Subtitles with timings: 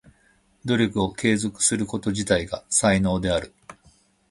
[0.65, 3.53] 努力を継続すること自体が才能である。